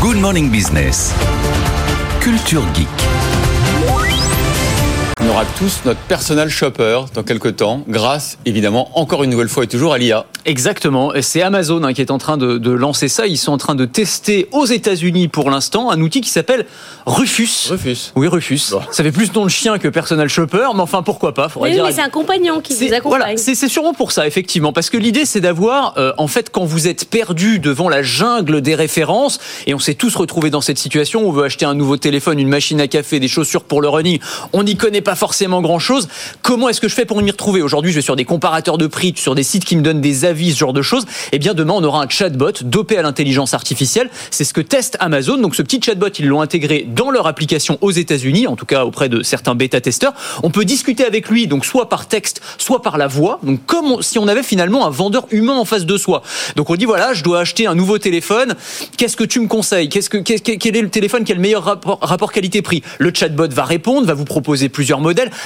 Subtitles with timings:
[0.00, 1.12] Good Morning Business.
[2.20, 3.15] Culture Geek.
[5.26, 9.64] On aura tous notre personal shopper dans quelques temps, grâce évidemment encore une nouvelle fois
[9.64, 10.24] et toujours à l'IA.
[10.44, 13.26] Exactement, et c'est Amazon hein, qui est en train de, de, lancer ça.
[13.26, 16.66] Ils sont en train de tester aux États-Unis pour l'instant un outil qui s'appelle
[17.06, 17.68] Rufus.
[17.68, 18.12] Rufus.
[18.14, 18.70] Oui, Rufus.
[18.70, 18.80] Bon.
[18.92, 21.84] Ça fait plus nom de chien que personal shopper, mais enfin pourquoi pas Oui, dire...
[21.84, 23.20] mais c'est un compagnon qui vous accompagne.
[23.20, 26.64] Voilà, c'est sûrement pour ça, effectivement, parce que l'idée c'est d'avoir, euh, en fait, quand
[26.64, 30.78] vous êtes perdu devant la jungle des références, et on s'est tous retrouvés dans cette
[30.78, 33.80] situation où on veut acheter un nouveau téléphone, une machine à café, des chaussures pour
[33.80, 34.20] le running,
[34.52, 36.08] on n'y connaît pas forcément grand-chose.
[36.42, 38.86] Comment est-ce que je fais pour m'y retrouver Aujourd'hui, je vais sur des comparateurs de
[38.86, 41.06] prix, sur des sites qui me donnent des avis, ce genre de choses.
[41.32, 44.10] Eh bien, demain, on aura un chatbot dopé à l'intelligence artificielle.
[44.30, 45.38] C'est ce que teste Amazon.
[45.38, 48.84] Donc, ce petit chatbot, ils l'ont intégré dans leur application aux États-Unis, en tout cas
[48.84, 50.12] auprès de certains bêta-testeurs.
[50.42, 53.40] On peut discuter avec lui, donc soit par texte, soit par la voix.
[53.42, 56.22] Donc, comme si on avait finalement un vendeur humain en face de soi.
[56.54, 58.54] Donc, on dit voilà, je dois acheter un nouveau téléphone.
[58.96, 61.64] Qu'est-ce que tu me conseilles Qu'est-ce que quel est le téléphone qui a le meilleur
[61.64, 62.82] rapport, rapport qualité-prix?
[62.98, 65.00] Le chatbot va répondre, va vous proposer plusieurs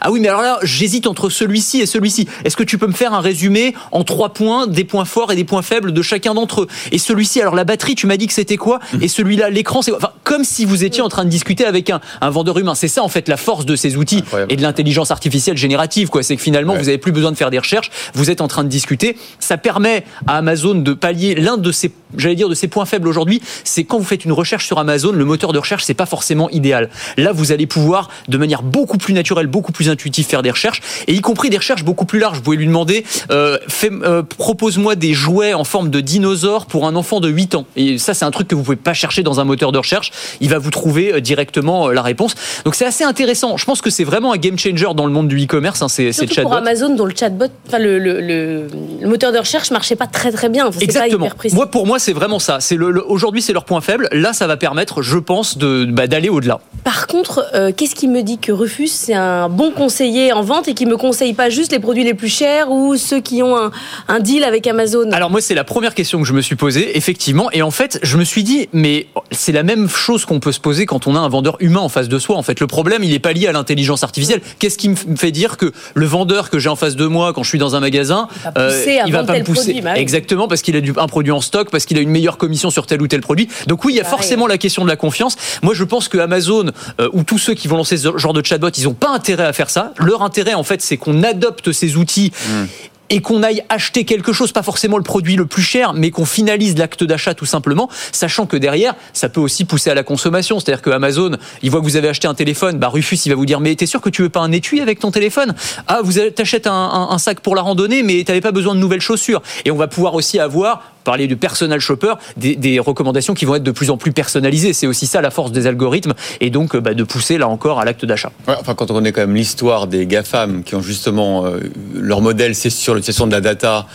[0.00, 2.28] Ah oui, mais alors là, j'hésite entre celui-ci et celui-ci.
[2.44, 5.36] Est-ce que tu peux me faire un résumé en trois points, des points forts et
[5.36, 6.66] des points faibles de chacun d'entre eux?
[6.92, 8.80] Et celui-ci, alors la batterie, tu m'as dit que c'était quoi?
[9.00, 9.98] Et celui-là, l'écran, c'est quoi?
[9.98, 12.74] Enfin, comme si vous étiez en train de discuter avec un, un vendeur humain.
[12.74, 14.52] C'est ça en fait la force de ces outils Incroyable.
[14.52, 16.08] et de l'intelligence artificielle générative.
[16.08, 16.78] Quoi, c'est que finalement, ouais.
[16.78, 17.90] vous avez plus besoin de faire des recherches.
[18.14, 19.16] Vous êtes en train de discuter.
[19.38, 23.08] Ça permet à Amazon de pallier l'un de ses, j'allais dire, de ses points faibles
[23.08, 23.40] aujourd'hui.
[23.64, 26.50] C'est quand vous faites une recherche sur Amazon, le moteur de recherche, c'est pas forcément
[26.50, 26.90] idéal.
[27.16, 30.80] Là, vous allez pouvoir, de manière beaucoup plus naturelle, beaucoup plus intuitive, faire des recherches
[31.06, 32.38] et y compris des recherches beaucoup plus larges.
[32.38, 36.96] Vous pouvez lui demander euh, euh, propose-moi des jouets en forme de dinosaures pour un
[36.96, 37.66] enfant de 8 ans.
[37.76, 40.12] Et ça, c'est un truc que vous pouvez pas chercher dans un moteur de recherche.
[40.40, 42.34] Il va vous trouver euh, directement la réponse.
[42.64, 43.56] Donc c'est assez intéressant.
[43.56, 45.82] Je pense que c'est vraiment un game changer dans le monde du e-commerce.
[45.82, 46.48] Hein, c'est Surtout le chatbot.
[46.48, 48.68] pour Amazon, dont le chatbot, enfin le, le, le,
[49.00, 50.66] le, moteur de recherche marchait pas très très bien.
[50.66, 51.28] Enfin, Exactement.
[51.52, 52.60] Moi, pour moi, c'est vraiment ça.
[52.60, 54.08] C'est le, aujourd'hui, c'est leur point faible.
[54.12, 56.60] Là, ça va permettre, je pense, de bah, d'aller au-delà.
[56.84, 60.68] Par contre, euh, qu'est-ce qui me dit que Rufus c'est un bon conseiller en vente
[60.68, 63.56] et qui me conseille pas juste les produits les plus chers ou ceux qui ont
[63.56, 63.70] un,
[64.08, 66.96] un deal avec Amazon Alors moi, c'est la première question que je me suis posée,
[66.96, 67.50] effectivement.
[67.52, 70.60] Et en fait, je me suis dit, mais c'est la même chose qu'on peut se
[70.60, 72.36] poser quand on a un vendeur humain en face de soi.
[72.36, 74.40] En fait, le problème, il n'est pas lié à l'intelligence artificielle.
[74.58, 77.42] Qu'est-ce qui me fait dire que le vendeur que j'ai en face de moi quand
[77.42, 79.80] je suis dans un magasin, il va, pousser euh, il va pas me pousser produit,
[79.80, 82.38] bah exactement parce qu'il a du, un produit en stock, parce qu'il a une meilleure
[82.38, 83.48] commission sur tel ou tel produit.
[83.66, 85.36] Donc oui, il y a forcément la question de la confiance.
[85.62, 88.44] Moi, je pense que Amazon euh, ou tous ceux qui vont lancer ce genre de
[88.44, 89.92] chatbot, ils n'ont pas intérêt à faire ça.
[89.98, 92.32] Leur intérêt, en fait, c'est qu'on adopte ces outils.
[92.48, 92.64] Mmh
[93.08, 96.24] et qu'on aille acheter quelque chose, pas forcément le produit le plus cher, mais qu'on
[96.24, 100.58] finalise l'acte d'achat tout simplement, sachant que derrière, ça peut aussi pousser à la consommation.
[100.58, 103.36] C'est-à-dire que Amazon, il voit que vous avez acheté un téléphone, bah Rufus, il va
[103.36, 105.54] vous dire, mais t'es sûr que tu veux pas un étui avec ton téléphone?
[105.86, 108.80] Ah, vous t'achètes un, un, un, sac pour la randonnée, mais t'avais pas besoin de
[108.80, 109.40] nouvelles chaussures.
[109.64, 113.62] Et on va pouvoir aussi avoir parler du personal shopper, des, recommandations qui vont être
[113.62, 114.72] de plus en plus personnalisées.
[114.72, 117.84] C'est aussi ça la force des algorithmes et donc bah, de pousser là encore à
[117.84, 118.32] l'acte d'achat.
[118.46, 121.60] Enfin, quand on connaît quand même l'histoire des GAFAM qui ont justement euh,
[121.94, 123.86] leur modèle, c'est sur l'utilisation de la data.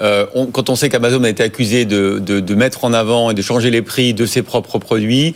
[0.00, 3.70] Euh, quand on sait qu'Amazon a été accusé de, mettre en avant et de changer
[3.70, 5.34] les prix de ses propres produits,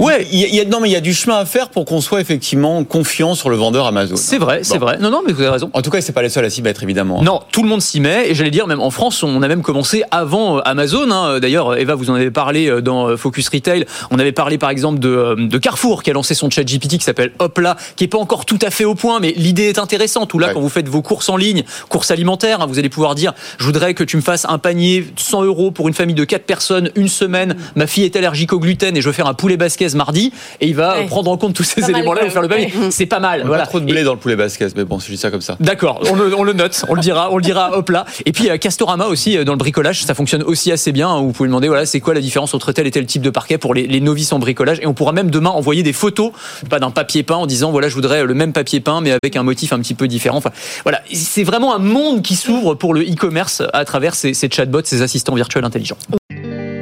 [0.00, 2.00] Ouais, il y, a, non, mais il y a du chemin à faire pour qu'on
[2.00, 4.16] soit effectivement confiant sur le vendeur Amazon.
[4.16, 4.64] C'est vrai, bon.
[4.64, 4.98] c'est vrai.
[4.98, 5.70] Non, non, mais vous avez raison.
[5.74, 7.22] En tout cas, c'est pas les seuls à s'y mettre, évidemment.
[7.22, 8.30] Non, tout le monde s'y met.
[8.30, 11.10] Et j'allais dire, même en France, on a même commencé avant Amazon.
[11.10, 11.38] Hein.
[11.38, 13.84] D'ailleurs, Eva, vous en avez parlé dans Focus Retail.
[14.10, 17.04] On avait parlé, par exemple, de, de Carrefour, qui a lancé son chat GPT qui
[17.04, 20.32] s'appelle Hopla, qui est pas encore tout à fait au point, mais l'idée est intéressante.
[20.32, 20.54] Où là, ouais.
[20.54, 23.64] quand vous faites vos courses en ligne, courses alimentaires, hein, vous allez pouvoir dire, je
[23.64, 26.90] voudrais que tu me fasses un panier 100 euros pour une famille de 4 personnes,
[26.94, 27.56] une semaine.
[27.76, 29.58] Ma fille est allergique au gluten et je veux faire un poulet
[29.96, 30.32] mardi.
[30.60, 31.06] Et il va ouais.
[31.06, 32.72] prendre en compte tous ces éléments-là et faire le panier.
[32.76, 32.90] Ouais.
[32.90, 33.42] C'est pas mal.
[33.44, 33.64] On voilà.
[33.64, 34.04] Pas trop de blé et...
[34.04, 35.56] dans le poulet basquez, mais bon, je dis ça comme ça.
[35.60, 38.04] D'accord, on, on, le note, on le dira, on le dira, hop là.
[38.26, 41.18] Et puis Castorama aussi dans le bricolage, ça fonctionne aussi assez bien.
[41.18, 43.58] Vous pouvez demander, voilà, c'est quoi la différence entre tel et tel type de parquet
[43.58, 44.78] pour les, les novices en bricolage?
[44.80, 46.32] Et on pourra même demain envoyer des photos,
[46.68, 49.36] pas d'un papier peint, en disant, voilà, je voudrais le même papier peint, mais avec
[49.36, 50.38] un motif un petit peu différent.
[50.38, 50.50] Enfin,
[50.84, 54.82] voilà, c'est vraiment un monde qui s'ouvre pour le e-commerce à travers ces, ces chatbots,
[54.84, 55.96] ces assistants virtuels intelligents.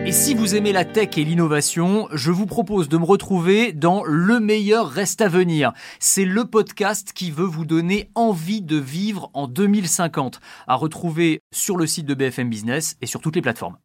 [0.09, 4.05] Et si vous aimez la tech et l'innovation, je vous propose de me retrouver dans
[4.05, 5.75] Le meilleur reste à venir.
[6.01, 11.77] C'est le podcast qui veut vous donner envie de vivre en 2050, à retrouver sur
[11.77, 13.77] le site de BFM Business et sur toutes les plateformes.